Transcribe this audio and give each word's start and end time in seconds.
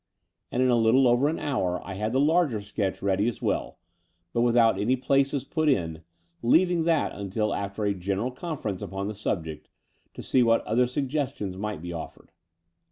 And 0.51 0.63
in 0.63 0.69
a 0.71 0.77
little 0.77 1.07
over 1.07 1.27
an 1.29 1.37
hour 1.37 1.79
I 1.85 1.93
had 1.93 2.11
the 2.11 2.19
larger 2.19 2.59
sketch 2.59 3.03
ready 3.03 3.27
as 3.27 3.39
well, 3.39 3.77
but 4.33 4.41
without 4.41 4.79
any 4.79 4.95
places 4.95 5.43
put 5.43 5.69
in, 5.69 6.01
leaving 6.41 6.85
that 6.85 7.13
until 7.13 7.53
after 7.53 7.83
a 7.85 7.93
general 7.93 8.31
conference 8.31 8.81
upon 8.81 9.07
the 9.09 9.13
subject, 9.13 9.69
to 10.15 10.23
see 10.23 10.41
what 10.41 10.65
other 10.65 10.87
suggestions 10.87 11.55
might 11.55 11.83
be 11.83 11.93
offered. 11.93 12.31